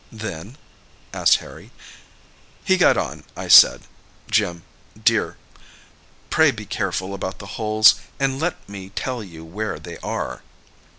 [0.11, 0.57] "Then?"
[1.13, 1.69] asked Harry.
[2.63, 3.23] "He got on.
[3.37, 3.81] I said,
[4.31, 4.63] 'Jim,
[4.99, 5.37] dear,
[6.31, 10.41] pray be careful about the holes, and let me tell you where they are!